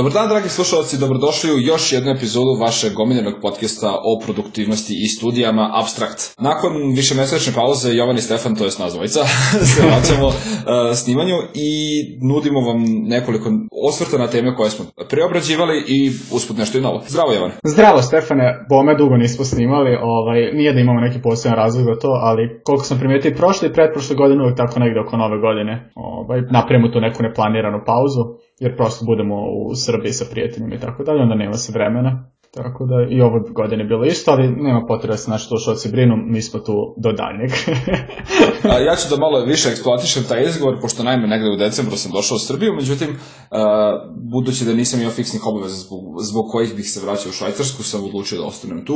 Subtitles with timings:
[0.00, 5.06] Dobar dan, dragi slušalci, dobrodošli u još jednu epizodu vašeg omiljenog podcasta o produktivnosti i
[5.16, 6.20] studijama Abstract.
[6.48, 9.20] Nakon više mesečne pauze, Jovan i Stefan, to je nas dvojica,
[9.70, 10.34] se vraćamo uh,
[11.02, 11.36] snimanju
[11.68, 11.70] i
[12.30, 12.78] nudimo vam
[13.14, 13.46] nekoliko
[13.88, 15.98] osvrta na teme koje smo preobrađivali i
[16.36, 16.98] usput nešto i novo.
[17.12, 17.52] Zdravo, Jovan.
[17.74, 18.46] Zdravo, Stefane.
[18.72, 22.84] Bome dugo nismo snimali, ovaj, nije da imamo neki poseban razlog za to, ali koliko
[22.84, 25.72] sam primetio prošle i pretprošle godine uvijek tako negde oko nove godine.
[25.94, 28.22] Ovaj, napravimo tu neku neplaniranu pauzu
[28.60, 32.30] jer prosto budemo u Srbiji sa prijateljima i tako dalje, onda nema se vremena.
[32.54, 36.14] Tako da i ovo godine bilo isto, ali nema potrebe da se naši slušalci brinu,
[36.16, 37.50] mi smo tu do daljnjeg.
[38.70, 42.12] a, ja ću da malo više eksploatišem taj izgovor, pošto najme negde u decembru sam
[42.12, 43.08] došao u Srbiju, međutim,
[44.32, 48.04] budući da nisam imao fiksnih obaveza zbog, zbog kojih bih se vraćao u Švajcarsku, sam
[48.04, 48.94] odlučio da ostanem tu.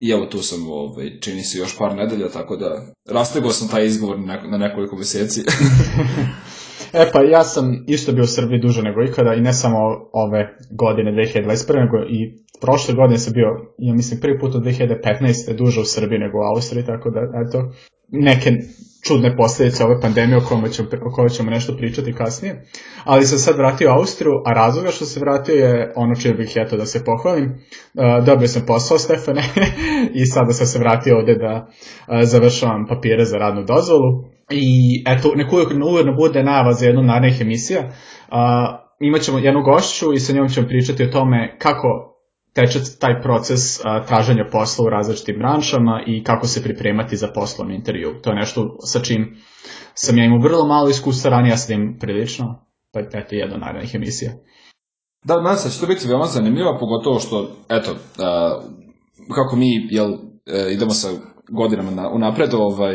[0.00, 3.86] I evo tu sam, ovaj, čini se još par nedelja, tako da rastegao sam taj
[3.86, 4.18] izgovor
[4.50, 5.40] na nekoliko meseci.
[6.92, 9.78] E pa ja sam isto bio u Srbiji duže nego ikada i ne samo
[10.12, 11.80] ove godine 2021.
[11.80, 15.56] nego i prošle godine sam bio, ja mislim prvi put od 2015.
[15.56, 17.72] duže u Srbiji nego u Austriji, tako da eto,
[18.08, 18.50] neke
[19.06, 22.64] čudne posljedice ove pandemije o kojoj ćemo, o kojoj ćemo nešto pričati kasnije.
[23.04, 26.52] Ali sam sad vratio u Austriju, a razloga što se vratio je ono čije bih
[26.56, 27.44] eto da se pohvalim.
[27.44, 29.42] Uh, dobio sam posao, Stefane,
[30.20, 34.39] i sada sam se vratio ovde da uh, završavam papire za radnu dozvolu.
[34.50, 37.80] I eto, neko ujedno bude najava za jednu narednih emisija.
[37.84, 38.36] Uh,
[39.00, 42.10] imaćemo jednu gošću i sa njom ćemo pričati o tome kako
[42.52, 47.74] teče taj proces a, traženja posla u različitim branšama i kako se pripremati za poslovni
[47.74, 48.20] intervju.
[48.22, 49.36] To je nešto sa čim
[49.94, 54.32] sam ja imao vrlo malo iskustva ranije, ja sam prilično, pa eto jedna narednih emisija.
[55.24, 58.60] Da, nadam se će to biti veoma zanimljivo, pogotovo što, eto, a,
[59.34, 60.12] kako mi jel,
[60.46, 61.08] e, idemo sa
[61.48, 62.94] godinama na, unapred, ovaj,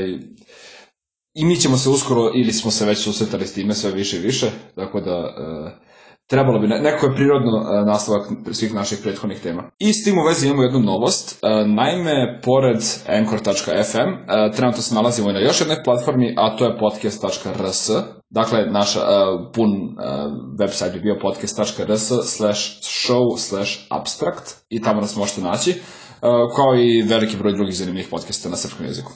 [1.36, 4.22] i mi ćemo se uskoro, ili smo se već susretali s time sve više i
[4.22, 5.12] više, tako da...
[5.12, 5.86] E,
[6.28, 9.64] trebalo bi, neko je prirodno uh, nastavak svih naših prethodnih tema.
[9.80, 14.10] I s tim u vezi imamo jednu novost, uh, naime, pored Anchor.fm,
[14.56, 17.90] trenutno se nalazimo i na još jednoj platformi, a to je podcast.rs,
[18.30, 18.94] dakle, naš
[19.54, 19.70] pun
[20.60, 25.74] website bi bio podcast.rs slash show slash abstract i tamo nas možete naći,
[26.56, 29.12] kao i veliki broj drugih zanimljivih podcasta na srpskom jeziku.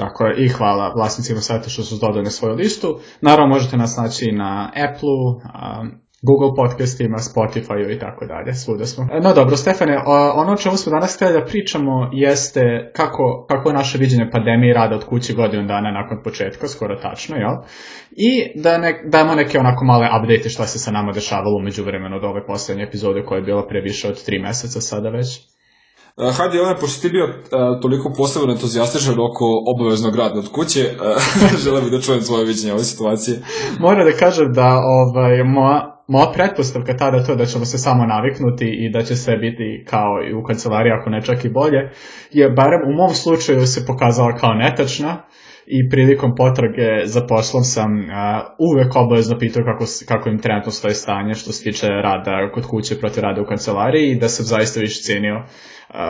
[0.00, 2.98] Tako je, i hvala vlasnicima sajta što su dodali na svoju listu.
[3.20, 9.06] Naravno, možete nas naći na Apple, um, Google podcastima, Spotify i tako dalje, svuda smo.
[9.12, 9.96] E, no dobro, Stefane,
[10.34, 14.74] ono o čemu smo danas htjeli da pričamo jeste kako, kako je naše viđenje pandemije
[14.74, 17.56] rada od kuće godinu dana nakon početka, skoro tačno, jel?
[18.10, 22.16] I da ne, damo neke onako male update šta se sa nama dešavalo umeđu vremenu
[22.16, 25.28] od ove poslednje epizode koja je bila pre više od tri meseca sada već.
[26.16, 30.80] Uh, hajde, Jovane, pošto ti bio uh, toliko posebno entuzijastičan oko obaveznog rada od kuće,
[30.90, 33.42] uh, želim da čujem tvoje viđenje ove situacije.
[33.78, 38.64] Moram da kažem da ovaj, moja, moja pretpostavka tada to da ćemo se samo naviknuti
[38.64, 41.90] i da će sve biti kao i u kancelariji, ako ne čak i bolje,
[42.30, 45.22] je barem u mom slučaju se pokazala kao netačna
[45.70, 48.06] i prilikom potrage za poslom sam uh,
[48.58, 52.98] uvek obavezno pitao kako, kako im trenutno stoje stanje što se tiče rada kod kuće
[52.98, 55.44] protiv rada u kancelariji i da sam zaista više cijenio uh,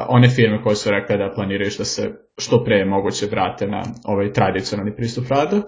[0.08, 4.32] one firme koje su rekle da planiraju da se što pre moguće vrate na ovaj
[4.32, 5.62] tradicionalni pristup radu.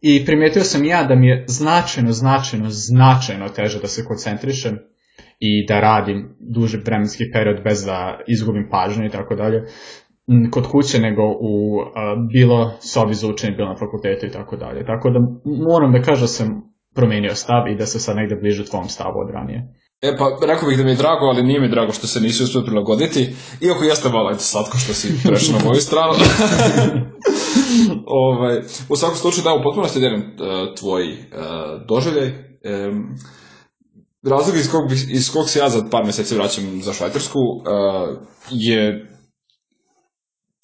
[0.00, 4.78] I primetio sam ja da mi je značajno, značajno, značajno teže da se koncentrišem
[5.38, 9.62] i da radim duži vremenski period bez da izgubim pažnju i tako dalje
[10.50, 14.86] kod kuće nego u a, bilo sobi za učenje, bilo na fakultetu i tako dalje.
[14.86, 15.18] Tako da
[15.68, 16.62] moram da kažem da sam
[16.94, 19.60] promenio stav i da se sad negde bliže tvom stavu od ranije.
[20.02, 22.42] E pa, rekao bih da mi je drago, ali nije mi drago što se nisi
[22.42, 26.12] uspio prilagoditi, iako jeste malo eto, slatko što si prešao na moju stranu.
[28.26, 28.58] ovaj,
[28.88, 31.16] u svakom slučaju, da, u potpunosti delim uh, tvoj uh,
[31.88, 32.28] doželjaj.
[32.28, 33.16] Um,
[34.22, 38.18] razlog iz kog, iz kog se ja za par meseci vraćam za Švajcarsku uh,
[38.50, 39.06] je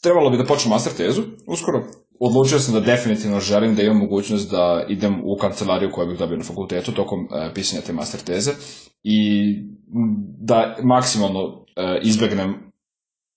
[0.06, 1.84] trebalo bi da počnem master tezu uskoro.
[2.20, 6.36] Odlučio sam da definitivno želim da imam mogućnost da idem u kancelariju koju bih dobio
[6.36, 8.52] na fakultetu tokom uh, pisanja te master teze
[9.02, 9.18] i
[10.38, 11.56] da maksimalno uh,
[12.02, 12.54] izbegnem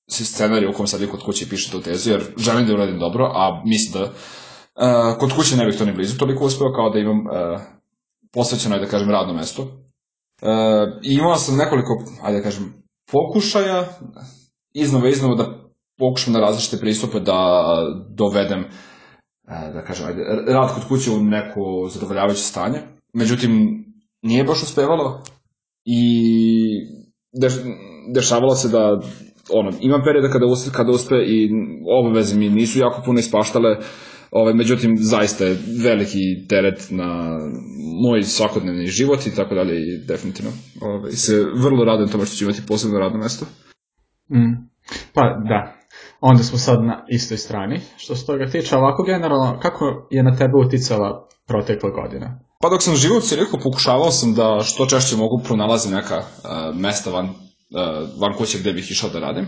[0.10, 3.62] scenariju u kom sad kod kuće piše tu tezu, jer želim da uradim dobro, a
[3.66, 7.20] mislim da uh, kod kuće ne bih to ni blizu toliko uspeo kao da imam
[7.20, 7.62] uh,
[8.34, 9.62] posvećeno, da kažem, radno mesto.
[9.62, 10.50] Uh,
[11.04, 12.74] I imao sam nekoliko, ajde da kažem,
[13.12, 13.88] pokušaja,
[14.74, 15.59] iznova iznova da
[16.00, 17.66] pokušam na različite pristupe da
[18.10, 18.66] dovedem,
[19.74, 20.22] da kažem, ajde,
[20.54, 22.80] rad kod kuće u neko zadovoljavajuće stanje.
[23.14, 23.84] Međutim,
[24.22, 25.24] nije baš uspevalo
[25.86, 26.02] i
[27.42, 27.54] deš,
[28.14, 29.00] dešavalo se da
[29.54, 31.50] ono, imam perioda kada uspe, kada uspe i
[32.00, 33.78] obaveze mi nisu jako puno ispaštale,
[34.32, 37.40] Ovaj, međutim, zaista je veliki teret na
[38.04, 42.44] moj svakodnevni život i tako dalje i definitivno ovaj, se vrlo radujem tome što ću
[42.44, 43.46] imati posebno radno mesto.
[44.32, 44.70] Mm.
[45.14, 45.79] Pa da,
[46.22, 47.82] onda smo sad na istoj strani.
[47.98, 52.40] Što se toga tiče, ovako generalno, kako je na tebe uticala protekla godina?
[52.62, 56.76] Pa dok sam živio u Cirihu, pokušavao sam da što češće mogu pronalaziti neka uh,
[56.76, 57.34] mesta van, uh,
[58.20, 59.48] van kuće gde bih išao da radim.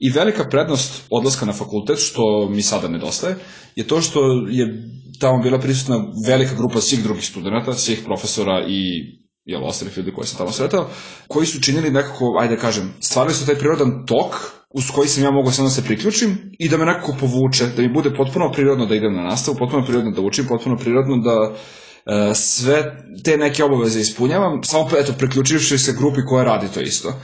[0.00, 3.36] I velika prednost odlaska na fakultet, što mi sada nedostaje,
[3.76, 8.80] je to što je tamo bila prisutna velika grupa svih drugih studenta, svih profesora i
[9.44, 10.88] jel, ostalih ljudi koje sam tamo sretao,
[11.28, 15.24] koji su činili nekako, ajde da kažem, stvarili su taj prirodan tok uz koji sam
[15.24, 18.52] ja mogao samo da se priključim i da me nekako povuče, da mi bude potpuno
[18.52, 21.52] prirodno da idem na nastavu, potpuno prirodno da učim, potpuno prirodno da
[22.06, 27.08] e, sve te neke obaveze ispunjavam, samo eto, priključivši se grupi koja radi to isto.
[27.08, 27.14] E,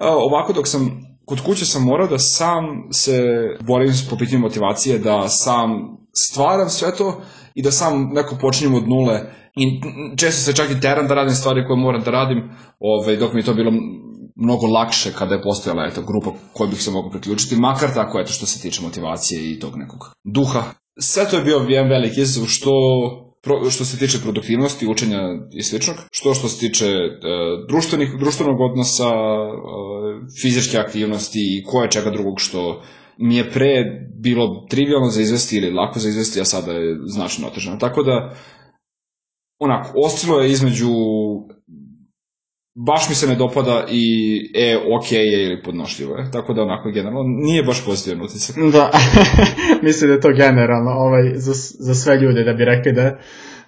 [0.00, 3.22] ovako dok sam kod kuće sam morao da sam se
[3.60, 5.70] borim po pitanju motivacije, da sam
[6.12, 7.22] stvaram sve to
[7.54, 9.20] i da sam neko počinjem od nule
[9.56, 9.80] i
[10.16, 13.40] često se čak i teram da radim stvari koje moram da radim, ovaj, dok mi
[13.40, 13.72] je to bilo
[14.34, 18.32] mnogo lakše kada je postojala eto, grupa koju bih se mogao priključiti, makar tako eto
[18.32, 20.62] što se tiče motivacije i tog nekog duha.
[21.00, 22.72] Sve to je bio jedan veliki izazov što
[23.42, 25.20] pro, što se tiče produktivnosti, učenja
[25.52, 27.10] i sličnog, što što se tiče e,
[27.68, 29.12] društvenih, društvenog odnosa, e,
[30.42, 32.82] fizičke aktivnosti i koje čega drugog što
[33.18, 33.84] mi je pre
[34.18, 37.76] bilo trivialno za izvesti ili lako za izvesti, a sada je značno otežano.
[37.76, 38.34] Tako da,
[39.58, 40.90] onako, ostilo je između
[42.74, 44.04] baš mi se ne dopada i
[44.54, 46.30] e, ok je ili podnošljivo je.
[46.30, 48.56] Tako da onako generalno nije baš pozitivan utisak.
[48.72, 48.90] Da,
[49.88, 53.18] mislim da je to generalno ovaj, za, za sve ljude da bi rekli da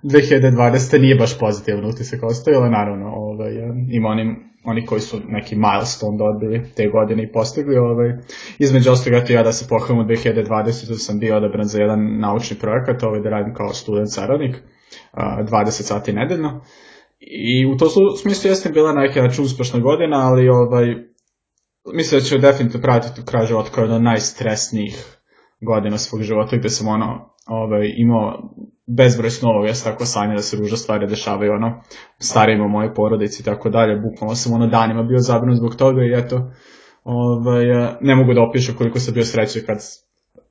[0.03, 1.01] 2020.
[1.01, 3.53] nije baš pozitivan utisak ostavio, ali naravno ovaj,
[3.91, 7.77] ima onim, oni koji su neki milestone dobili te godine i postigli.
[7.77, 8.13] Ovaj,
[8.59, 10.95] između ostalog, eto ja da se pohvalim u 2020.
[10.99, 14.57] sam bio odabran za jedan naučni projekat, ovaj, da radim kao student saradnik,
[15.13, 16.61] 20 sati nedeljno.
[17.21, 20.87] I u to smislu jeste bila na neki način uspešna godina, ali ovaj,
[21.95, 25.19] mislim da ću definitivno pratiti u kraju života kao jedna najstresnijih
[25.61, 28.39] godina svog života gde sam ono, ovaj, imao
[28.97, 31.83] bezbroj snova, ja tako sanja da se ruža stvari dešavaju, ono,
[32.19, 36.03] starijima u mojoj porodici i tako dalje, bukvalno sam ono danima bio zabrinut zbog toga
[36.03, 36.51] i eto,
[37.05, 37.65] ovaj,
[38.01, 39.79] ne mogu da opišem koliko sam bio srećan kad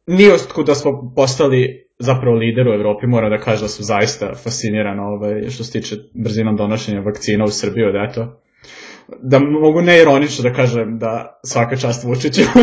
[0.07, 0.31] nije
[0.65, 5.49] da smo postali zapravo lider u Evropi, mora da kaže da su zaista fascinirani ovaj,
[5.49, 8.39] što se tiče brzinom donošenja vakcina u Srbiju, da eto,
[9.21, 12.41] da mogu neironično da kažem da svaka čast Vučiću.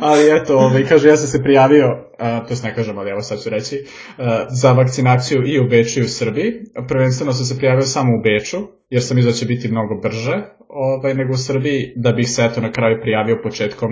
[0.00, 1.86] ali eto, ovaj, kaže, ja sam se prijavio,
[2.18, 3.86] a, to ne kažem, ali evo sad ću reći,
[4.18, 6.52] a, za vakcinaciju i u Beču i u Srbiji.
[6.88, 8.58] Prvenstveno sam se prijavio samo u Beču,
[8.90, 12.44] jer sam izao da će biti mnogo brže ovaj, nego u Srbiji, da bih se
[12.44, 13.90] eto na kraju prijavio početkom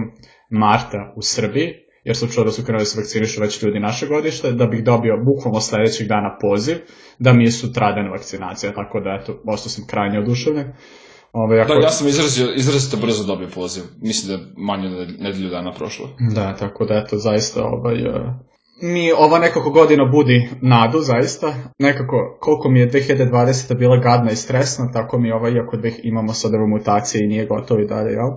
[0.52, 1.69] marta u Srbiji,
[2.04, 4.84] jer sam čuo da su krenuli da se vakcinišu već ljudi naše godište, da bih
[4.84, 6.76] dobio bukvalno sledećeg dana poziv,
[7.19, 10.72] da mi je sutradan vakcinacija, tako da eto, ostao sam krajnje oduševljen.
[11.32, 11.75] Ove, ako...
[11.75, 13.82] Da, ja sam izrazio, izrazito brzo dobio poziv.
[14.00, 14.88] Mislim da je manje
[15.19, 16.08] nedelju dana prošlo.
[16.34, 18.14] Da, tako da eto, zaista ovaj, uh,
[18.82, 21.55] mi ova nekako godina budi nadu, zaista.
[21.78, 23.78] Nekako, koliko mi je 2020.
[23.78, 27.81] bila gadna i stresna, tako mi ovaj, iako imamo sad ove mutacije i nije gotovo
[27.81, 28.31] i dalje, jel?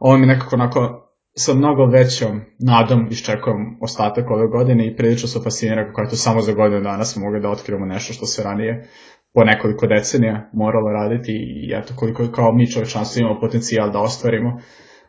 [0.00, 5.42] Ovo mi nekako onako sa mnogo većom nadom iščekujem ostatak ove godine i prilično su
[5.42, 8.42] fascinira kako je to samo za godinu dana smo mogli da otkrivamo nešto što se
[8.42, 8.88] ranije
[9.34, 14.60] po nekoliko decenija moralo raditi i eto koliko kao mi čovečanstvo imamo potencijal da ostvarimo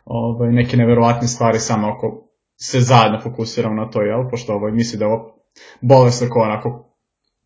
[0.05, 2.27] ovaj, neke neverovatne stvari samo ako
[2.61, 4.29] se zajedno fokusiramo na to, jel?
[4.29, 5.35] Pošto ovaj, misli da je ovo
[5.81, 6.95] bolest ako onako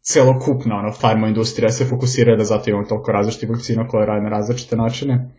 [0.01, 4.29] celokupna ono, farma industrija se fokusira da zato imamo toliko različitih vakcina koje rade na
[4.29, 5.35] različite načine.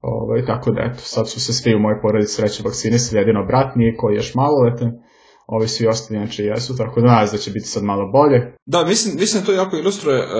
[0.00, 3.76] Ovaj, tako da, eto, sad su se svi u mojoj porodici sreće vakcinisali, jedino brat
[3.76, 4.92] nije koji je još maloletan,
[5.46, 8.54] ovi svi ostali znači jesu, tako da nadam da će biti sad malo bolje.
[8.66, 10.30] Da, mislim, mislim da to jako ilustruje uh,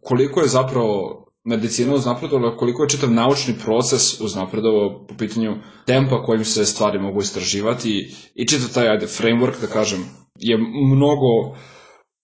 [0.00, 5.56] koliko je zapravo medicina uznapredovala, koliko je čitav naučni proces uznapredovao po pitanju
[5.86, 10.00] tempa kojim se stvari mogu istraživati i čitav taj ajde, framework, da kažem,
[10.38, 10.58] je
[10.94, 11.56] mnogo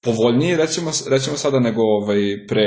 [0.05, 2.65] povoljniji, recimo, recimo sada, nego ovaj, pre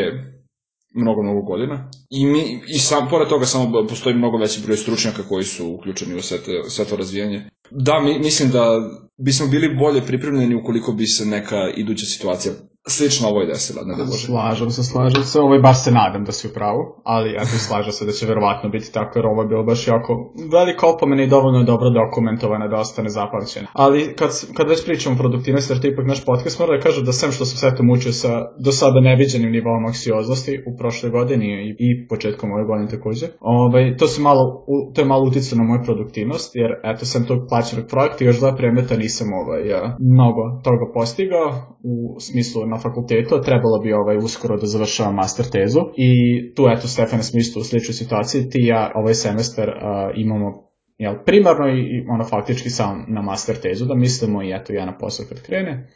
[0.93, 1.89] mnogo, mnogo godina.
[2.09, 6.15] I, mi, i sam, pored toga samo postoji mnogo veći broj stručnjaka koji su uključeni
[6.15, 7.49] u sve, te, sve to razvijanje.
[7.71, 8.79] Da, mi, mislim da
[9.25, 12.53] bismo bili bolje pripremljeni ukoliko bi se neka iduća situacija
[12.87, 14.25] slično ovoj desila, ne da bože.
[14.25, 17.57] Slažem se, slažem se, ovaj baš se nadam da si u pravu, ali ja tu
[17.67, 21.23] slažem se da će verovatno biti tako, jer ovo je bilo baš jako velika opomena
[21.23, 23.67] i dovoljno dobro dokumentovana da ostane zapamćena.
[23.73, 27.01] Ali kad, kad već pričamo o produktivnosti, jer to ipak naš podcast mora da kaže
[27.03, 28.31] da sem što sam sve to mučio sa
[28.65, 33.97] do sada neviđenim nivom aksioznosti u prošle godine i, i početkom ove godine takođe, ovaj,
[33.97, 37.85] to, se malo, to je malo uticao na moju produktivnost, jer eto sam tog plaćenog
[37.89, 41.47] projekta i još dva predmeta nisam ovaj, ja, mnogo toga postigao
[41.83, 45.79] u smislu na fakultetu, trebalo bi ovaj uskoro da završavam master tezu.
[45.97, 46.09] I
[46.55, 49.75] tu eto Stefane smo isto u sličnoj situaciji, ti ja ovaj semestar uh,
[50.15, 54.85] imamo jel, primarno i, ono faktički sam na master tezu, da mislimo i eto ja
[54.85, 55.87] na posao kad krene,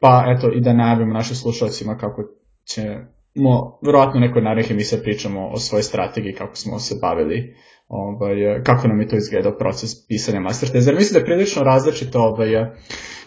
[0.00, 2.22] pa eto i da najavimo našim slušalcima kako
[2.64, 2.82] će
[3.34, 7.54] mo, verovatno nekoj narednih emisija pričamo o svojoj strategiji, kako smo se bavili,
[7.90, 10.92] ovaj, kako nam je to izgledao proces pisanja master teze.
[10.92, 12.48] Mislim da je prilično različito ovaj,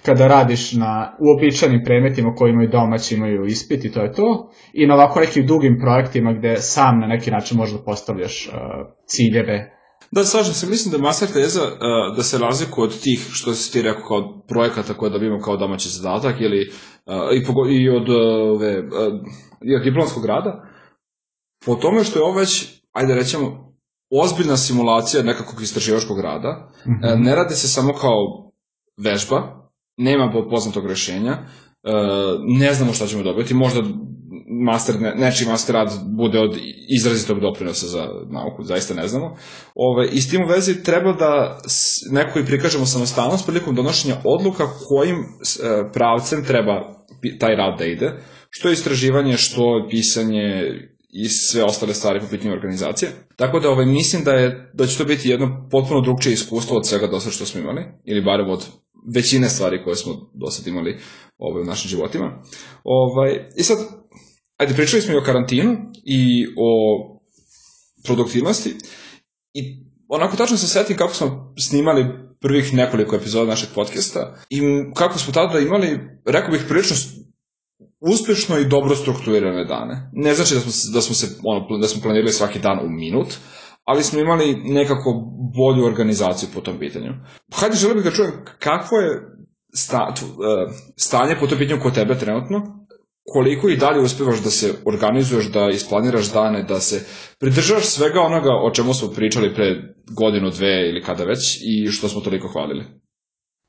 [0.05, 4.87] kada radiš na uobičajenim predmetima koji imaju domaći, imaju ispit i to je to, i
[4.87, 8.53] na ovako nekim dugim projektima gde sam na neki način možda postavljaš uh,
[9.05, 9.73] ciljeve
[10.11, 13.73] Da, slažem se, mislim da master teza uh, da se razlikuje od tih, što si
[13.73, 18.09] ti rekao, kao projekata koje dobijemo kao domaći zadatak ili uh, i, pogo, i od
[18.09, 18.15] uh,
[18.55, 18.85] ove, uh,
[19.61, 20.63] i od diplomskog rada,
[21.65, 23.72] po tome što je ovo već, ajde rećemo,
[24.21, 27.23] ozbiljna simulacija nekakvog istraživačkog rada, mm -hmm.
[27.23, 28.51] ne radi se samo kao
[28.97, 31.91] vežba, nema poznatog rešenja, e,
[32.59, 33.81] ne znamo šta ćemo dobiti, možda
[34.65, 36.57] master, ne, nečiji master rad bude od
[36.97, 39.35] izrazitog doprinosa za nauku, zaista ne znamo.
[39.75, 41.57] Ove, I s tim u vezi treba da
[42.11, 45.23] neko i prikažemo samostalnost prilikom donošenja odluka kojim e,
[45.93, 47.03] pravcem treba
[47.39, 48.11] taj rad da ide,
[48.49, 50.63] što je istraživanje, što je pisanje
[51.15, 53.11] i sve ostale stvari po pitanju organizacije.
[53.35, 56.87] Tako da ovaj, mislim da, je, da će to biti jedno potpuno drugčije iskustvo od
[56.87, 58.65] svega do što smo imali, ili barem od
[59.15, 60.99] većine stvari koje smo do sad imali
[61.37, 62.43] ovaj, u našim životima.
[62.83, 63.77] Ovaj, I sad,
[64.57, 66.69] ajde, pričali smo i o karantinu i o
[68.03, 68.75] produktivnosti
[69.53, 72.05] i onako tačno se setim kako smo snimali
[72.41, 74.61] prvih nekoliko epizoda našeg podcasta i
[74.95, 76.95] kako smo tada imali, rekao bih, prilično
[78.11, 80.09] uspešno i dobro strukturirane dane.
[80.13, 83.27] Ne znači da smo, da smo, se, ono, da smo planirali svaki dan u minut,
[83.83, 85.13] ali smo imali nekako
[85.57, 87.13] bolju organizaciju po tom pitanju.
[87.53, 89.21] Hajde, želim bih da čujem kakvo je
[89.75, 92.85] sta, e, stanje po tom pitanju kod tebe trenutno,
[93.25, 97.05] koliko i dalje uspevaš da se organizuješ, da isplaniraš dane, da se
[97.39, 102.09] pridržaš svega onoga o čemu smo pričali pre godinu, dve ili kada već i što
[102.09, 103.02] smo toliko hvalili.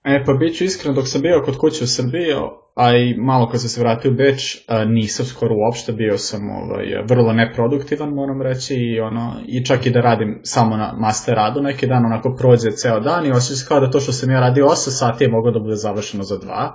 [0.04, 2.34] E, pa bit ću iskren, dok sam bio kod kuće u Srbiji,
[2.74, 6.84] a i malo kad sam se vratio u Beč, nisam skoro uopšte, bio sam ovaj,
[7.08, 11.62] vrlo neproduktivan, moram reći, i, ono, i čak i da radim samo na master radu
[11.62, 14.64] neki dan, onako prođe ceo dan i osjećam kao da to što sam ja radio
[14.64, 16.72] 8 sati je moglo da bude završeno za 2,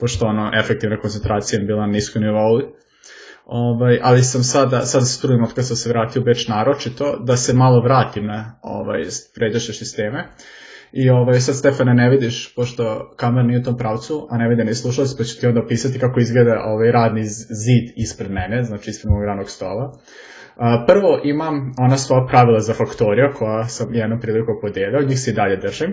[0.00, 2.60] pošto ono, efektivna koncentracija je bila na niskoj nivou.
[3.46, 7.18] Ovaj, ali sam sada, sada se trudim od kada sam se vratio u Beč naročito,
[7.20, 9.02] da se malo vratim na ovaj,
[9.34, 10.28] pređaše sisteme.
[10.96, 14.64] I ovaj, sad Stefane ne vidiš, pošto kamer nije u tom pravcu, a ne vide
[14.64, 17.24] ni slušalac, pa ću ti onda opisati kako izgleda ovaj radni
[17.64, 19.98] zid ispred mene, znači ispred mojeg ranog stola.
[20.86, 25.34] Prvo imam ona svoja pravila za faktorija koja sam jednom priliku podelio, njih se i
[25.34, 25.92] dalje držim.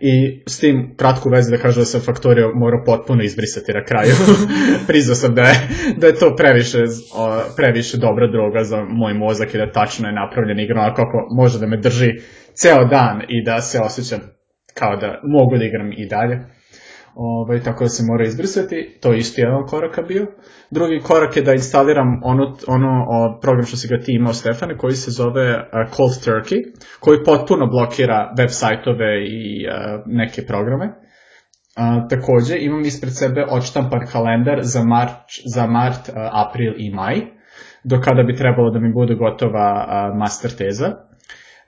[0.00, 4.14] I s tim kratku vezu da kažem da sam faktorija morao potpuno izbrisati na kraju.
[4.88, 5.56] Priznao sam da je,
[5.96, 6.78] da je to previše,
[7.56, 11.66] previše dobra droga za moj mozak i da tačno je napravljen igra, kako može da
[11.66, 12.10] me drži
[12.54, 14.20] ceo dan i da se osjećam
[14.74, 16.57] kao da mogu da igram i dalje.
[17.20, 20.26] Ovaj, tako da se mora izbrisati, to je isto jedan korak bio.
[20.70, 24.78] Drugi korak je da instaliram ono, ono o, program što si ga ti imao Stefane,
[24.78, 25.62] koji se zove uh,
[25.96, 26.60] Cold Turkey,
[27.00, 30.86] koji potpuno blokira web sajtove i uh, neke programe.
[30.86, 36.14] Uh, takođe, imam ispred sebe odštampan kalendar za, marč, za mart, uh,
[36.46, 37.16] april i maj,
[37.84, 41.07] do kada bi trebalo da mi bude gotova uh, master teza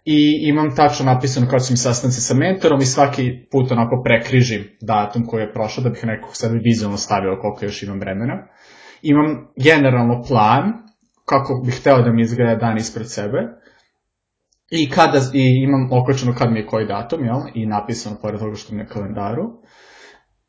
[0.05, 4.65] i imam tačno napisano kao su mi sastanci sa mentorom i svaki put onako prekrižim
[4.81, 8.47] datum koji je prošao da bih nekako sad vizualno stavio koliko još imam vremena.
[9.03, 10.73] Imam generalno plan
[11.25, 13.39] kako bih hteo da mi izgleda dan ispred sebe
[14.71, 17.41] i, kada, i imam okočeno kad mi je koji datum, jel?
[17.55, 19.45] I napisano pored toga što mi je kalendaru.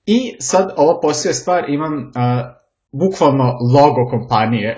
[0.06, 2.61] I sad ovo poslije stvar imam uh,
[2.92, 4.76] bukvalno logo kompanije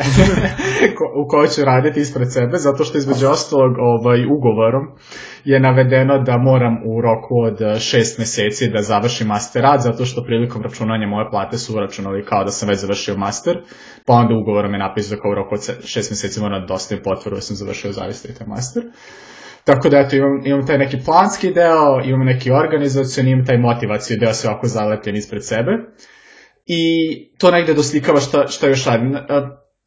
[1.23, 4.87] u kojoj ću raditi ispred sebe, zato što između ostalog ovaj, ugovorom
[5.43, 10.23] je navedeno da moram u roku od šest meseci da završim master rad, zato što
[10.23, 13.57] prilikom računanja moje plate su uračunali kao da sam već završio master,
[14.05, 17.35] pa onda ugovorom je napisano kao u roku od šest meseci moram da dostavim potvrdu
[17.35, 17.93] da sam završio
[18.37, 18.83] taj master.
[19.63, 24.19] Tako da eto, imam, imam taj neki planski deo, imam neki organizacioni, imam taj motivacijni
[24.19, 25.71] deo sve ovako zalepljen ispred sebe.
[26.65, 26.81] I
[27.37, 29.15] to negde doslikava šta, šta još radim.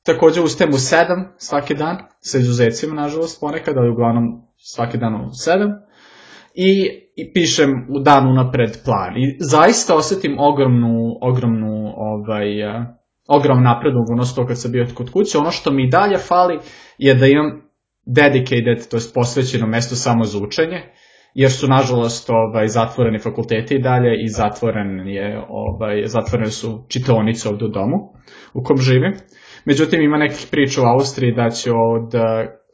[0.02, 4.25] Takođe ustajem u 7 svaki dan, sa izuzecima, nažalost, ponekad, ali uglavnom
[4.56, 5.73] svaki dan u 7.
[6.54, 9.16] I, i pišem u danu napred plan.
[9.16, 12.87] I zaista osetim ogromnu, ogromnu, ovaj, uh,
[13.28, 15.38] ogrom napredu u odnosu to kad sam bio kod kuće.
[15.38, 16.59] Ono što mi dalje fali
[16.99, 17.62] je da imam
[18.06, 20.83] dedicated, to je posvećeno mesto samo za učenje,
[21.37, 27.49] jer su nažalost ovaj zatvoreni fakulteti i dalje i zatvoren je ovaj zatvorene su čitaonice
[27.49, 27.97] ovde u domu
[28.55, 29.12] u kom živim.
[29.64, 32.12] Međutim ima nekih priča u Austriji da će od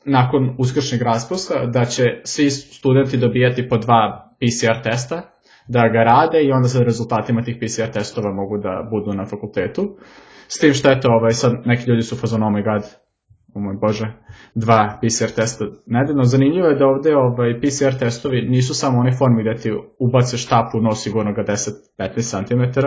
[0.05, 5.23] nakon uskršnjeg raspusta da će svi studenti dobijati po dva PCR testa
[5.69, 9.97] da ga rade i onda sa rezultatima tih PCR testova mogu da budu na fakultetu.
[10.49, 12.83] S tim što eto, ovaj, sad neki ljudi su fazon, oh my god,
[13.55, 14.07] o moj bože,
[14.55, 16.25] dva PCR testa nedeljno.
[16.25, 20.79] Zanimljivo je da ovde ovaj, PCR testovi nisu samo one formi da ti ubace štapu
[20.79, 21.45] u nos sigurno ga
[21.99, 22.81] 10-15 cm,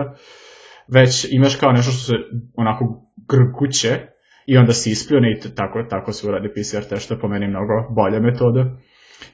[0.88, 2.12] već imaš kao nešto što se
[2.56, 7.20] onako grkuće i onda se ispljune i tako, tako se uradi PCR test, što je
[7.20, 8.76] po meni mnogo bolja metoda.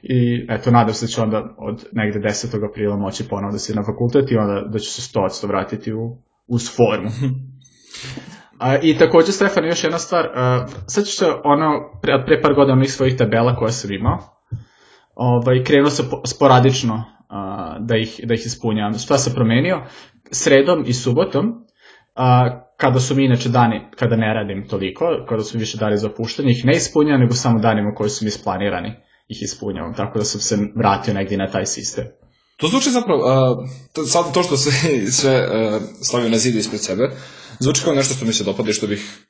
[0.01, 2.69] I eto, nadam se da će onda od negde 10.
[2.69, 6.17] aprila moći ponovo da se na fakultet i onda da će se 100% vratiti u,
[6.47, 7.09] uz formu.
[8.63, 12.73] A, I takođe, Stefan, još jedna stvar, uh, sećaš se ono, pre, pre par godina
[12.73, 14.17] onih svojih tabela koje sam imao,
[15.15, 18.99] ovaj, krenuo sam sporadično uh, da, ih, da ih ispunjavam.
[18.99, 19.81] Šta sam promenio?
[20.31, 22.23] Sredom i subotom, uh,
[22.77, 26.51] kada su mi inače dani, kada ne radim toliko, kada su više dani za opuštanje,
[26.51, 28.95] ih ne ispunjam, nego samo danima koji su mi isplanirani
[29.27, 32.05] ih ispunjavam, tako da sam se vratio negdje na taj sistem.
[32.57, 34.71] To zvuči zapravo, uh, sad to što se
[35.19, 37.09] sve uh, stavio na zidu ispred sebe,
[37.59, 39.27] zvuči kao nešto što mi se dopada i što bih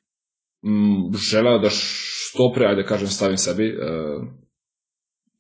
[0.65, 4.27] mm, želeo da što pre, ajde kažem, stavim sebi uh,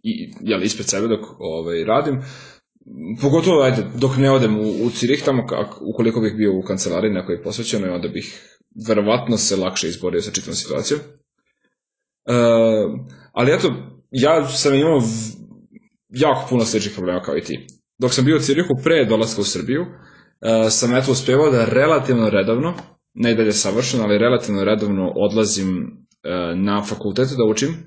[0.03, 2.21] i, jel, ispred sebe dok ovaj, radim.
[3.21, 7.13] Pogotovo, ajde, dok ne odem u, u Cirih, tamo kak, ukoliko bih bio u kancelariji
[7.13, 10.99] nekoj posvećenoj, onda bih verovatno se lakše izborio sa čitavom situacijom.
[10.99, 11.05] Uh,
[13.31, 13.73] ali eto,
[14.11, 15.01] ja sam imao
[16.09, 17.67] jako puno sličnih problema kao i ti.
[17.97, 19.87] Dok sam bio u Cirihu pre dolaska u Srbiju, uh,
[20.69, 22.73] sam eto uspevao da relativno redovno,
[23.13, 27.69] ne i dalje savršeno, ali relativno redovno odlazim uh, na fakultet da učim.
[27.69, 27.77] Uh,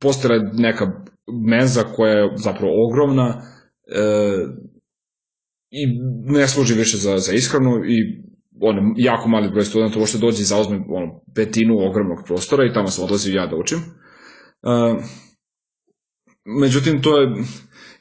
[0.00, 1.04] postojala neka
[1.48, 3.42] menza koja je zapravo ogromna
[5.70, 5.86] i
[6.24, 8.22] ne služi više za, za ishranu i
[8.60, 12.88] ono, jako mali broj studenta uopšte dođe i zauzme ono, petinu ogromnog prostora i tamo
[12.88, 13.78] sam odlazio ja da učim.
[16.44, 17.28] Međutim, to je,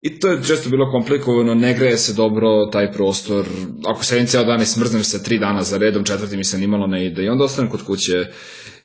[0.02, 3.46] i to je često bilo komplikovano, ne greje se dobro taj prostor,
[3.86, 6.88] ako sedim cijel dan i smrznem se tri dana za redom, četvrti mi se nimalo
[6.88, 8.26] ne ide i onda ostanem kod kuće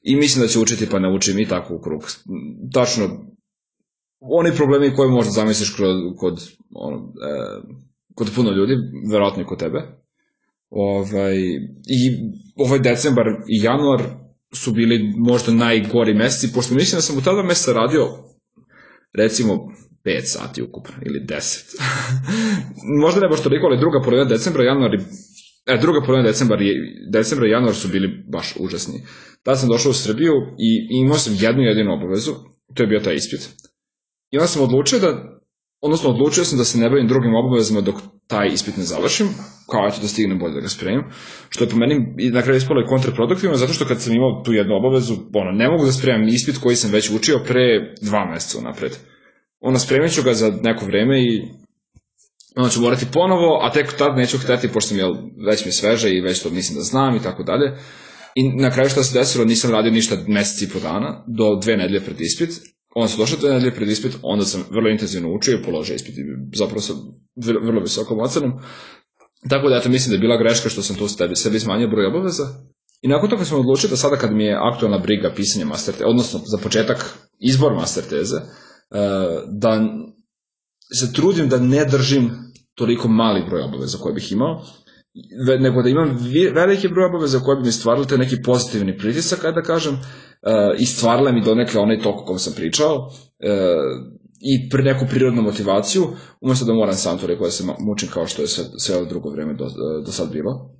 [0.02, 2.02] i mislim da će učiti pa ne učim i tako u krug.
[2.72, 3.05] Tačno,
[4.20, 7.62] oni problemi koje možda zamisliš kod, kod, ono, e,
[8.14, 8.74] kod puno ljudi,
[9.11, 9.83] verovatno i kod tebe.
[10.70, 11.37] Ovaj,
[11.87, 11.98] I
[12.57, 14.02] ovaj decembar i januar
[14.55, 18.09] su bili možda najgori meseci, pošto mislim da sam u tada meseca radio
[19.14, 19.72] recimo
[20.07, 21.81] 5 sati ukupno, ili 10.
[23.03, 24.99] možda ne baš toliko, ali druga polovina decembra, januar i
[25.66, 26.59] E, druga polovina decembra,
[27.12, 29.03] decembra i januar su bili baš užasni.
[29.42, 32.35] Tada sam došao u Srbiju i imao sam jednu jedinu obavezu,
[32.75, 33.49] to je bio taj ispit.
[34.31, 35.40] I onda sam odlučio da,
[35.81, 37.95] odnosno odlučio sam da se ne bavim drugim obavezama dok
[38.27, 39.27] taj ispit ne završim,
[39.71, 41.03] kao eto da stignem bolje da ga spremim,
[41.49, 44.42] što je po meni i na kraju ispalo i kontraproduktivno, zato što kad sam imao
[44.45, 48.31] tu jednu obavezu, ono, ne mogu da spremam ispit koji sam već učio pre dva
[48.33, 48.92] meseca napred.
[49.66, 51.42] Ono, spremit ću ga za neko vreme i
[52.57, 55.07] onda ću morati ponovo, a tek tad neću hteti, pošto mi je
[55.46, 57.79] već mi sveže i već to mislim da znam i tako dalje.
[58.35, 61.76] I na kraju što se desilo, nisam radio ništa meseci i po dana, do dve
[61.76, 62.50] nedelje pred ispit,
[62.94, 66.14] onda sam došao dve nedelje pred ispit, onda sam vrlo intenzivno učio i položio ispit
[66.55, 66.96] zapravo sam
[67.37, 68.52] vrlo visokom ocenom.
[69.48, 72.07] Tako da, eto, mislim da je bila greška što sam tu sebi, sebi smanjio broj
[72.07, 72.46] obaveza.
[73.02, 76.07] I nakon toga sam odlučio da sada kad mi je aktualna briga pisanja master teze,
[76.07, 78.37] odnosno za početak izbor master teze,
[79.46, 79.81] da
[80.99, 82.31] se trudim da ne držim
[82.75, 84.62] toliko mali broj obaveza koje bih imao,
[85.61, 86.18] nego da imam
[86.55, 89.99] veliki broj obaveza koje bi mi stvarali te neki pozitivni pritisak, kada da kažem,
[90.79, 93.11] i stvarale mi donekle onaj tok o kom sam pričao,
[94.40, 96.07] i pre neku prirodnu motivaciju,
[96.40, 99.05] umesto da moram sam to rekao da se mučim kao što je sve, sve ovo
[99.05, 99.64] drugo vreme do,
[100.07, 100.70] do sad bilo.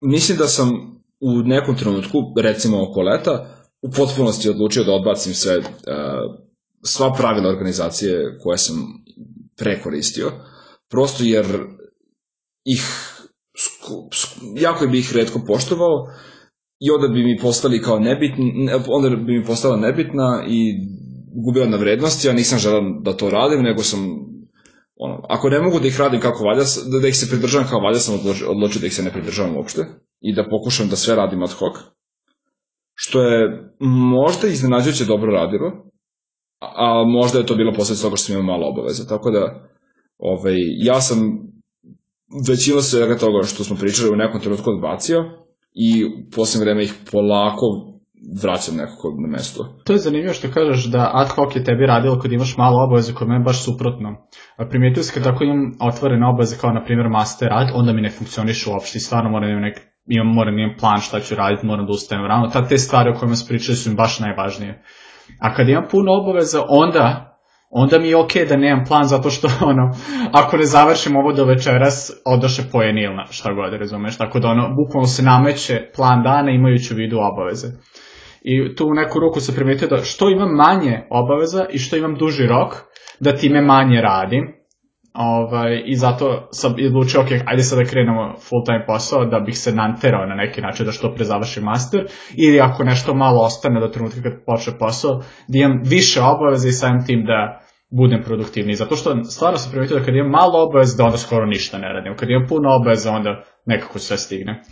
[0.00, 0.70] Mislim da sam
[1.20, 5.64] u nekom trenutku, recimo oko leta, u potpunosti odlučio da odbacim sve, uh,
[6.82, 8.76] sva pravila organizacije koje sam
[9.56, 10.32] prekoristio,
[10.90, 11.46] prosto jer
[12.64, 12.82] ih
[14.56, 16.06] jako bi ih redko poštovao
[16.80, 20.74] i onda bi mi postali kao nebitni, onda bi mi postala nebitna i
[21.44, 24.00] gubila na vrednosti, ja nisam želeo da to radim, nego sam
[24.96, 27.80] ono, ako ne mogu da ih radim kako valja, da, da ih se pridržavam kao
[27.80, 29.86] valja, sam odločio, odločio da ih se ne pridržavam uopšte
[30.20, 31.76] i da pokušam da sve radim ad hoc,
[32.94, 35.91] što je možda iznenađujuće dobro radilo,
[36.76, 39.68] a možda je to bilo posljedica toga što sam imao malo obaveza, tako da
[40.18, 41.18] ovaj, ja sam
[42.48, 45.18] većinu svega toga što smo pričali u nekom trenutku odbacio
[45.74, 47.92] i u posljednje vreme ih polako
[48.42, 49.80] vraćam nekako na mesto.
[49.84, 53.14] To je zanimljivo što kažeš da ad hoc je tebi radilo kad imaš malo obaveze,
[53.14, 54.08] kod mene baš suprotno.
[54.70, 58.10] Primijetio se kad ako imam otvorene obaveze kao na primjer master rad, onda mi ne
[58.10, 61.34] funkcioniš uopšte i stvarno moram da imam nek, imam, moram da imam plan šta ću
[61.34, 62.48] raditi, moram da ustajem rano.
[62.48, 64.82] Ta te stvari o kojima se pričali su mi baš najvažnije.
[65.40, 67.32] A kad imam puno obaveza, onda
[67.72, 69.94] onda mi je okej okay da nemam plan zato što ono,
[70.32, 74.18] ako ne završim ovo do večeras, odoše pojen ili na šta god, razumeš?
[74.18, 77.66] Tako da ono, bukvalno se nameće plan dana imajući u vidu obaveze.
[78.42, 82.14] I tu u neku ruku se primetio da što imam manje obaveza i što imam
[82.14, 82.74] duži rok,
[83.20, 84.61] da time manje radim.
[85.14, 89.58] Ovaj, I zato sam odlučio, ok, ajde sad da krenemo full time posao da bih
[89.58, 92.06] se nanterao na neki način da što pre završim master.
[92.34, 96.72] Ili ako nešto malo ostane do trenutka kad počne posao, da imam više obaveza i
[96.72, 98.74] samim tim da budem produktivniji.
[98.74, 101.92] Zato što stvarno sam primetio da kad imam malo obaveza, da onda skoro ništa ne
[101.92, 102.16] radim.
[102.16, 104.62] Kad imam puno obaveza, onda nekako sve stigne.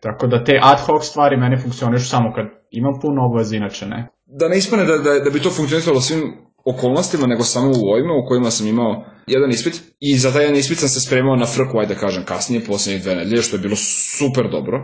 [0.00, 4.08] Tako da te ad hoc stvari mene funkcionišu samo kad imam puno obaveza, inače ne.
[4.26, 8.14] Da ne ispane da, da, da bi to funkcionisalo svim okolnostima, nego samo u ovima
[8.14, 11.46] u kojima sam imao jedan ispit i za taj jedan ispit sam se spremao na
[11.46, 13.76] frku, ajde da kažem, kasnije, poslednjih dve nedelje, što je bilo
[14.18, 14.78] super dobro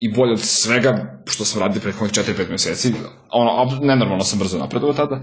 [0.00, 2.92] i bolje od svega što sam radio prethodnih 4-5 meseci.
[3.30, 5.20] Ono, nenormalno sam brzo napredovao tada.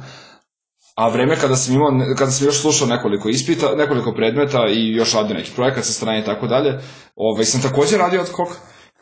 [0.96, 5.14] A vreme kada sam imao, kada sam još slušao nekoliko ispita, nekoliko predmeta i još
[5.14, 6.80] radio neki projekat sa strane i tako dalje,
[7.16, 8.48] ovaj, sam takođe radio od kog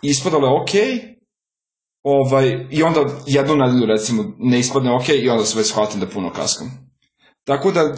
[0.01, 1.13] ispadalo je okej, okay,
[2.03, 6.07] ovaj, i onda jednu nedelju recimo ne ispadne okay, i onda se već shvatim da
[6.07, 6.82] puno kaskam.
[7.45, 7.95] Tako da,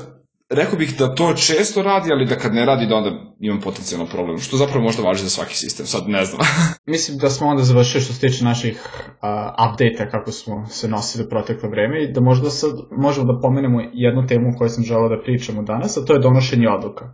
[0.50, 4.06] rekao bih da to često radi, ali da kad ne radi da onda imam potencijalno
[4.06, 6.42] problem, što zapravo možda važi za svaki sistem, sad ne znam.
[6.94, 11.30] Mislim da smo onda završili što se tiče naših uh, update-a kako smo se nosili
[11.30, 15.10] proteklo vreme i da možda sad možemo da pomenemo jednu temu o kojoj sam želao
[15.10, 17.14] da pričamo danas, a to je donošenje odluka.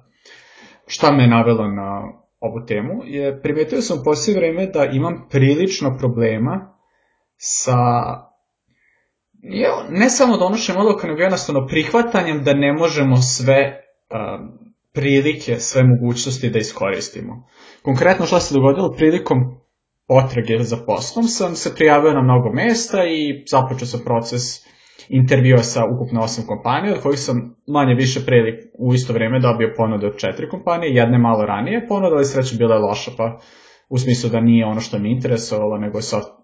[0.87, 2.01] Šta me je navelo na
[2.39, 6.77] ovu temu je primetio sam u posljednje vreme da imam prilično problema
[7.37, 7.77] sa
[9.41, 15.83] je, ne samo donošenjem odluka, nego jednostavno prihvatanjem da ne možemo sve um, prilike, sve
[15.83, 17.47] mogućnosti da iskoristimo.
[17.81, 19.37] Konkretno što se dogodilo prilikom
[20.07, 24.41] potrage za poslom sam se prijavio na mnogo mesta i započeo sam proces
[25.09, 28.37] intervjua sa ukupno osam kompanija, od kojih sam manje više pre
[28.79, 32.75] u isto vreme dobio ponude od četiri kompanije, jedne malo ranije ponuda, ali sreća bila
[32.75, 33.39] je loša, pa
[33.89, 36.40] u smislu da nije ono što mi interesovalo, nego je software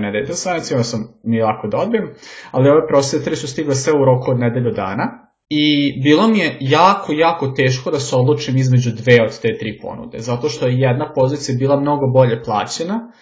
[0.00, 2.14] ne data science, onda sam mi lako da odbijem,
[2.50, 6.38] ali ove prosjede tri su stigle sve u roku od nedelju dana, I bilo mi
[6.38, 10.66] je jako, jako teško da se odlučim između dve od te tri ponude, zato što
[10.66, 13.12] je jedna pozicija bila mnogo bolje plaćena,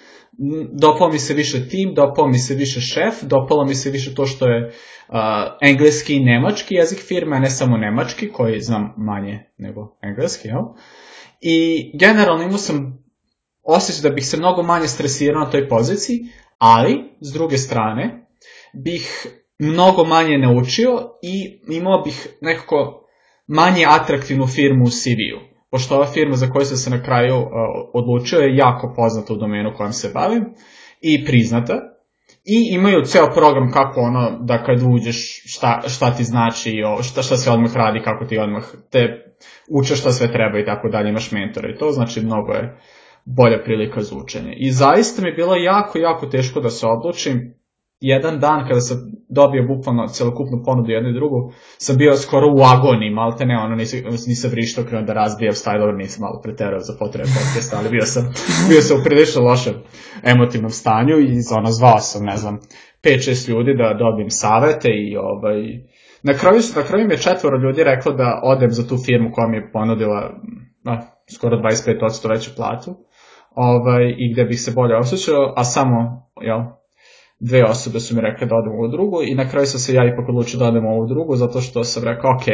[0.73, 4.27] dopao mi se više tim, dopao mi se više šef, dopalo mi se više to
[4.27, 5.15] što je uh,
[5.63, 10.63] engleski i nemački jezik firme, a ne samo nemački, koji znam manje nego engleski, jel?
[11.41, 13.04] I generalno imao sam
[13.65, 16.19] osjećaj da bih se mnogo manje stresirao na toj poziciji,
[16.59, 18.27] ali, s druge strane,
[18.85, 19.27] bih
[19.59, 20.91] mnogo manje naučio
[21.23, 23.07] i imao bih nekako
[23.47, 25.55] manje atraktivnu firmu u CV-u.
[25.71, 27.49] Pošto ova firma za koju sam se na kraju uh,
[27.95, 30.45] odlučio je jako poznata u domenu kojem se bavim
[31.01, 31.75] i priznata.
[32.45, 37.37] I imaju ceo program kako ono, da kad uđeš šta, šta ti znači, šta, šta
[37.37, 39.01] se odmah radi, kako ti odmah te
[39.71, 42.79] učeš šta sve treba i tako dalje, imaš mentora i to znači mnogo je
[43.25, 44.55] bolja prilika za učenje.
[44.57, 47.55] I zaista mi je bilo jako, jako teško da se odlučim.
[48.01, 52.61] Jedan dan kada sam dobio bukvalno celokupnu ponudu jednu i drugu, sam bio skoro u
[52.75, 56.81] agoniji, malte ne, ono, nisam, nisam vrištao krenuo da razbijem style, dobro, nisam malo preterao
[56.81, 58.33] za potrebe podcasta, ali bio sam,
[58.71, 59.75] bio sam u prilično lošem
[60.23, 62.59] emotivnom stanju i ono, zvao sam, ne znam,
[63.05, 65.61] 5-6 ljudi da dobijem savete i ovaj,
[66.23, 69.49] na kraju, na kraju mi je četvoro ljudi reklo da odem za tu firmu koja
[69.49, 70.21] mi je ponudila
[70.85, 70.99] no,
[71.35, 72.97] skoro 25% veću platu
[73.55, 76.61] ovaj, i gde bih se bolje osjećao, a samo, jel,
[77.41, 80.05] dve osobe su mi rekli da odem u drugu i na kraju sam se ja
[80.05, 82.47] ipak odlučio da odem u ovu drugu zato što sam rekao, ok,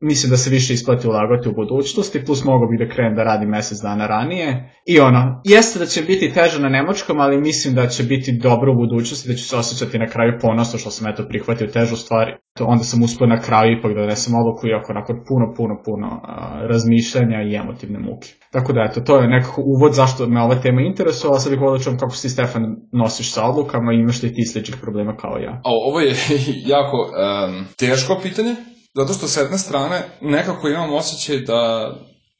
[0.00, 3.48] mislim da se više isplati ulagati u budućnosti, plus mogu bih da krenem da radim
[3.48, 4.74] mesec dana ranije.
[4.86, 8.72] I ono, jeste da će biti teže na nemačkom, ali mislim da će biti dobro
[8.72, 12.36] u budućnosti, da ću se osjećati na kraju ponosno što sam eto prihvatio težu stvar.
[12.58, 16.20] To onda sam uspio na kraju ipak da donesem odluku, iako nakon puno, puno, puno
[16.24, 18.28] a, razmišljanja i emotivne muke.
[18.52, 21.92] Tako da, eto, to je nekako uvod zašto me ova tema interesovala, sad bih volio
[21.92, 25.52] da kako si Stefan nosiš sa odlukama i imaš li ti sličnih problema kao ja.
[25.64, 26.14] A ovo je
[26.74, 28.54] jako um, teško pitanje,
[28.98, 31.92] zato što s jedne strane nekako imam osjećaj da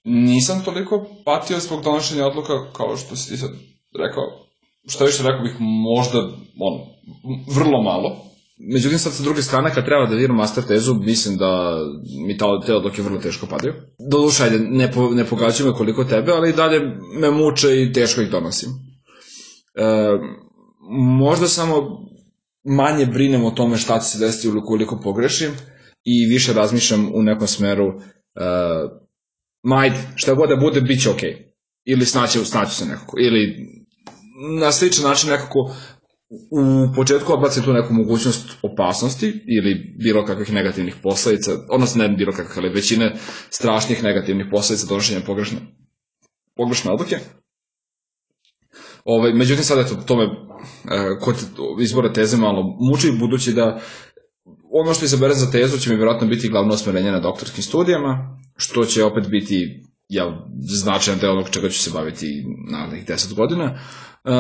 [0.05, 3.51] nisam toliko patio zbog donošenja odluka kao što si sad
[3.99, 4.25] rekao.
[4.89, 6.19] Što više rekao bih možda,
[6.61, 6.75] on,
[7.55, 8.29] vrlo malo.
[8.75, 11.79] Međutim, sad sa druge strane, kad treba da vidim master tezu, mislim da
[12.27, 13.75] mi ta, te odluke vrlo teško padaju.
[14.11, 16.81] Doduša, ajde, ne, po, ne pogađaju me koliko tebe, ali i dalje
[17.21, 18.71] me muče i teško ih donosim.
[19.75, 19.85] E,
[21.19, 21.75] možda samo
[22.65, 25.51] manje brinem o tome šta će se desiti ukoliko pogrešim
[26.05, 29.01] i više razmišljam u nekom smeru uh,
[29.63, 31.31] majde, šta god da bude, bit će okej.
[31.31, 31.49] Okay.
[31.85, 33.17] Ili snaće, snaće se nekako.
[33.19, 33.69] Ili
[34.61, 35.75] na sličan način nekako
[36.31, 42.33] u početku odbacim tu neku mogućnost opasnosti ili bilo kakvih negativnih posledica, odnosno ne bilo
[42.33, 43.17] kakvih, ali većine
[43.51, 45.59] strašnih negativnih posledica donošenja pogrešne,
[46.57, 47.19] pogrešne odluke.
[49.05, 50.29] Ovaj, međutim, sad eto, to me e,
[51.21, 51.37] kod
[51.81, 53.81] izbora teze malo muči, budući da
[54.71, 58.85] ono što izabere za tezu će mi vjerojatno biti glavno osmerenje na doktorskim studijama, što
[58.85, 63.79] će opet biti ja, značajan deo onog čega ću se baviti narednih 10 godina.
[64.25, 64.33] Uh,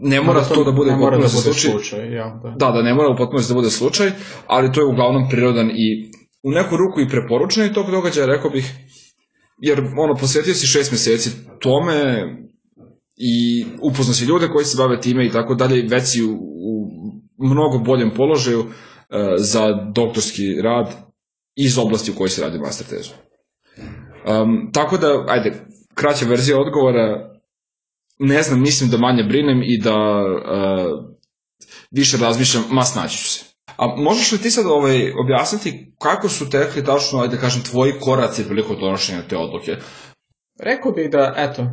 [0.00, 1.70] ne mora to, to da bude potpuno da slučaj.
[1.70, 2.66] slučaj ja, da.
[2.66, 4.10] da, da, ne mora u potpunosti da bude slučaj,
[4.46, 6.10] ali to je uglavnom prirodan i
[6.42, 8.74] u neku ruku i preporučen i tog događaja, rekao bih,
[9.58, 11.30] jer ono, posvetio si šest meseci
[11.60, 12.26] tome,
[13.22, 16.34] i upoznao si ljude koji se bave time i tako dalje, već si u,
[17.38, 18.64] u mnogo boljem položaju
[19.36, 20.94] za doktorski rad
[21.56, 23.10] iz oblasti u kojoj se radi master tezu.
[24.26, 25.52] Um, tako da, ajde,
[25.94, 27.30] kraća verzija odgovora,
[28.18, 31.10] ne znam, mislim da manje brinem i da uh,
[31.90, 33.44] više razmišljam, ma snaći ću se.
[33.76, 37.92] A možeš li ti sad ovaj, objasniti kako su tekli tačno, ajde da kažem, tvoji
[38.00, 39.76] koraci prilikom donošenja te odluke?
[40.58, 41.66] Rekao bih da, eto,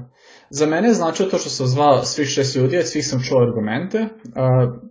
[0.50, 4.00] Za mene je značilo to što sam zvao svih šest ljudi, svih sam čuo argumente.
[4.02, 4.90] Uh,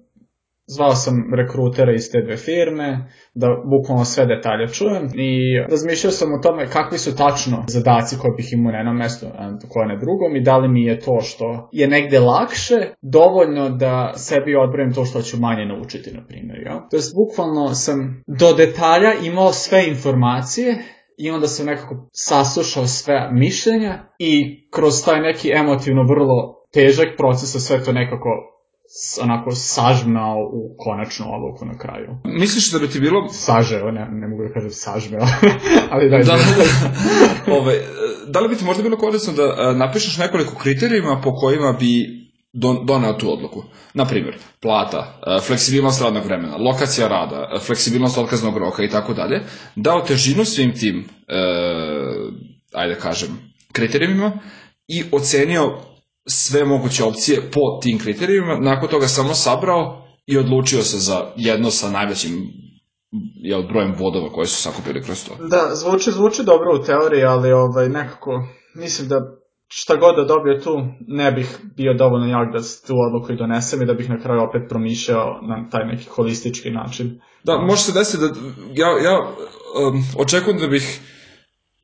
[0.67, 5.31] zvao sam rekrutere iz te dve firme, da bukvalno sve detalje čujem i
[5.71, 9.27] razmišljao sam o tome kakvi su tačno zadaci koje bih imao na jednom mestu,
[9.69, 14.13] koje na drugom i da li mi je to što je negde lakše dovoljno da
[14.17, 16.59] sebi odbrojim to što ću manje naučiti, na primjer.
[16.67, 16.89] Ja?
[16.91, 20.79] To jest, bukvalno sam do detalja imao sve informacije
[21.19, 24.33] i onda sam nekako saslušao sve mišljenja i
[24.71, 28.56] kroz taj neki emotivno vrlo težak proces sve to nekako
[29.23, 32.09] onako sažmao u konačnu odluku na kraju.
[32.25, 33.29] Misliš da bi ti bilo...
[33.29, 35.21] Sažeo, ne, ne mogu da kažem sažmeo,
[35.93, 36.23] ali daj.
[36.23, 36.37] Da,
[37.59, 37.83] ove,
[38.27, 42.17] da li bi ti možda bilo korisno da napišeš nekoliko kriterijuma po kojima bi
[42.85, 43.65] doneo tu odluku.
[43.95, 49.41] Naprimjer, plata, e, fleksibilnost radnog vremena, lokacija rada, e, fleksibilnost otkaznog roka i tako dalje,
[49.77, 51.39] dao težinu svim tim, e,
[52.73, 53.29] ajde da kažem,
[53.73, 54.33] kriterijumima
[54.89, 55.79] i ocenio
[56.27, 61.71] sve moguće opcije po tim kriterijumima, nakon toga samo sabrao i odlučio se za jedno
[61.71, 62.33] sa najvećim
[63.35, 65.47] jel, brojem bodova koje su sakupili kroz to.
[65.47, 68.31] Da, zvuči, zvuči dobro u teoriji, ali ovaj, nekako
[68.75, 69.17] mislim da
[69.69, 70.71] šta god da dobio tu,
[71.07, 74.41] ne bih bio dovoljno jak da tu odluku i donesem i da bih na kraju
[74.43, 77.21] opet promišljao na taj neki holistički način.
[77.45, 78.29] Da, može se desiti da
[78.75, 81.01] ja, ja um, očekujem da bih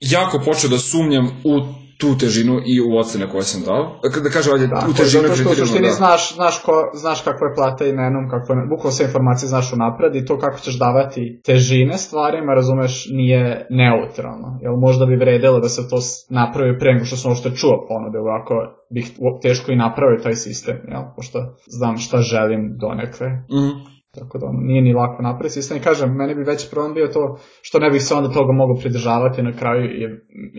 [0.00, 4.00] jako počeo da sumnjam u tu težinu i u ocene koje sam dao.
[4.24, 5.92] Da kažem, ajde, da, u težinu zato što u suštini da.
[5.92, 9.72] znaš, znaš, ko, znaš kakva je plata i nenom, kako je, bukvalno sve informacije znaš
[9.72, 14.58] unapred i to kako ćeš davati težine stvarima, razumeš, nije neutralno.
[14.62, 15.98] Jel možda bi vredelo da se to
[16.30, 18.54] napravi pre nego što sam što čuo ponude, ovako
[18.94, 19.06] bih
[19.42, 21.38] teško i napravio taj sistem, jel, pošto
[21.78, 23.28] znam šta želim donekle.
[23.28, 23.92] Mm.
[24.18, 25.76] Tako da nije ni lako napraviti sistem.
[25.76, 28.76] I kažem, meni bi veći problem bio to što ne bih se onda toga mogao
[28.80, 30.02] pridržavati na kraju i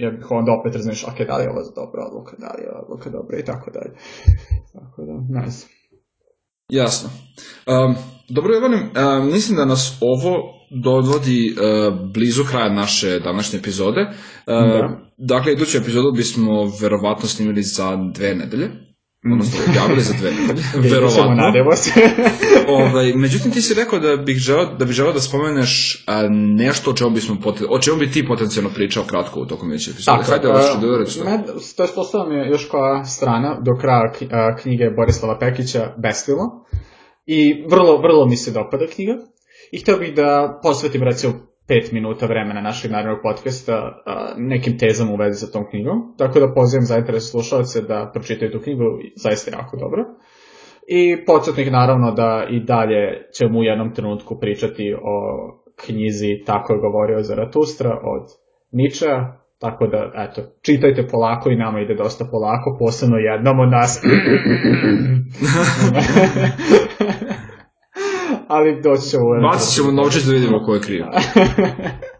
[0.03, 2.71] ja bih onda opet razmišljao, ok, da li je ovo dobra odluka, da li je
[2.71, 3.93] ova odluka dobra i tako dalje.
[4.73, 5.45] Tako da, znam.
[6.69, 7.09] Jasno.
[7.73, 7.95] Um,
[8.29, 10.33] dobro, Jovane, um, mislim da nas ovo
[10.83, 11.57] dovodi uh,
[12.13, 14.01] blizu kraja naše današnje epizode.
[14.01, 14.13] Uh,
[14.47, 14.99] da.
[15.17, 18.92] Dakle, iduću epizodu bismo verovatno snimili za dve nedelje
[19.31, 21.35] odnosno objavili za dve nedelje, verovatno.
[22.79, 26.91] ovaj, međutim, ti si rekao da bih želeo da, bih želeo da spomeneš a, nešto
[26.91, 27.37] o čemu, bismo,
[27.69, 30.17] o čemu bi ti potencijalno pričao kratko u tokom veće epizode.
[30.17, 31.25] Tako, Hajde, ovo što da reći to.
[31.77, 34.11] To je postavljam je još koja strana do kraja
[34.61, 36.65] knjige Borislava Pekića Bestilo.
[37.25, 39.13] I vrlo, vrlo mi se dopada knjiga.
[39.71, 44.03] I htio bih da posvetim recimo pet minuta vremena našeg narednog podcasta
[44.37, 46.15] nekim tezama u vezi sa tom knjigom.
[46.17, 48.83] Tako da pozivam zainteres slušalce da pročitaju tu knjigu,
[49.15, 50.05] zaista je jako dobro.
[50.87, 55.13] I podsjetnik naravno da i dalje ćemo u jednom trenutku pričati o
[55.85, 58.23] knjizi Tako je govorio Zaratustra od
[58.71, 64.03] Ničea, tako da, eto, čitajte polako i nama ide dosta polako, posebno jednom od nas.
[68.55, 69.23] ali doći ćemo...
[69.51, 71.03] Bacit ćemo novčić da vidimo ko je kriv.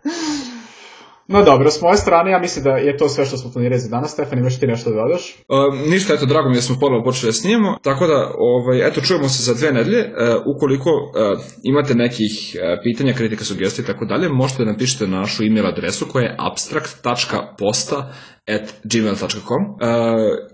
[1.33, 3.89] No dobro, s moje strane ja mislim da je to sve što smo planirali za
[3.89, 4.11] danas.
[4.11, 5.35] Stefan, imaš ti nešto da dodaš?
[5.49, 8.87] Uh, ništa, eto, drago mi je da smo ponovo počeli da snimamo, tako da, ovaj,
[8.87, 10.01] eto, čujemo se za dve nedelje.
[10.01, 15.19] Uh, ukoliko uh, imate nekih pitanja, kritika, sugestija i tako dalje, možete da napišete na
[15.19, 18.13] našu e-mail adresu koja je abstract.posta
[18.55, 19.77] at gmail.com uh,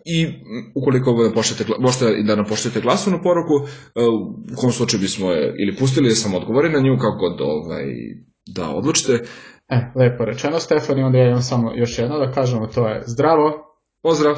[0.05, 0.27] i
[0.75, 3.67] ukoliko da pošljete, možete da nam pošljete glasovnu poruku, uh,
[4.53, 7.85] u kom slučaju bismo je ili pustili ili sam odgovorili na nju, kako god ovaj,
[8.55, 9.19] da odlučite.
[9.69, 13.75] E, lepo rečeno, Stefan, onda ja imam samo još jedno da kažemo, to je zdravo.
[14.03, 14.36] Pozdrav!